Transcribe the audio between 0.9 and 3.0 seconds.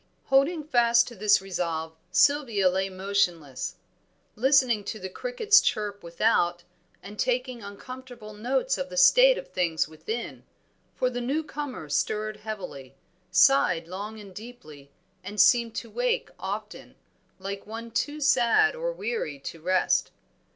to this resolve Sylvia lay